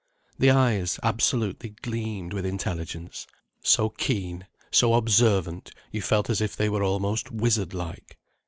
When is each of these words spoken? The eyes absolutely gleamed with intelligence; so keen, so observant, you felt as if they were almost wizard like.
The 0.39 0.49
eyes 0.49 0.99
absolutely 1.03 1.75
gleamed 1.83 2.33
with 2.33 2.43
intelligence; 2.43 3.27
so 3.61 3.89
keen, 3.89 4.47
so 4.71 4.95
observant, 4.95 5.69
you 5.91 6.01
felt 6.01 6.27
as 6.27 6.41
if 6.41 6.55
they 6.55 6.69
were 6.69 6.81
almost 6.81 7.29
wizard 7.29 7.75
like. 7.75 8.17